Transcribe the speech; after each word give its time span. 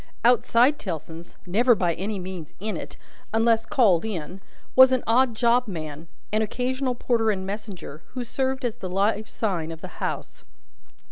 Outside 0.25 0.79
Tellson's 0.79 1.37
never 1.45 1.75
by 1.75 1.93
any 1.93 2.17
means 2.17 2.53
in 2.59 2.75
it, 2.75 2.97
unless 3.31 3.67
called 3.67 4.03
in 4.03 4.41
was 4.75 4.91
an 4.91 5.03
odd 5.05 5.35
job 5.35 5.67
man, 5.67 6.07
an 6.33 6.41
occasional 6.41 6.95
porter 6.95 7.29
and 7.29 7.45
messenger, 7.45 8.01
who 8.15 8.23
served 8.23 8.65
as 8.65 8.77
the 8.77 8.89
live 8.89 9.29
sign 9.29 9.71
of 9.71 9.81
the 9.81 9.87
house. 10.01 10.43